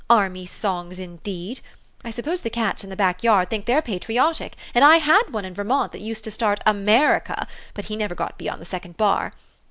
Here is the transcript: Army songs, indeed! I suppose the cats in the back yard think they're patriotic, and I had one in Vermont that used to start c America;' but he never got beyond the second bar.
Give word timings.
Army 0.09 0.47
songs, 0.47 0.97
indeed! 0.97 1.59
I 2.03 2.09
suppose 2.09 2.41
the 2.41 2.49
cats 2.49 2.83
in 2.83 2.89
the 2.89 2.95
back 2.95 3.21
yard 3.23 3.51
think 3.51 3.67
they're 3.67 3.83
patriotic, 3.83 4.55
and 4.73 4.83
I 4.83 4.95
had 4.97 5.29
one 5.31 5.45
in 5.45 5.53
Vermont 5.53 5.91
that 5.91 6.01
used 6.01 6.23
to 6.23 6.31
start 6.31 6.57
c 6.57 6.63
America;' 6.71 7.45
but 7.75 7.85
he 7.85 7.95
never 7.95 8.15
got 8.15 8.35
beyond 8.39 8.63
the 8.63 8.65
second 8.65 8.97
bar. 8.97 9.33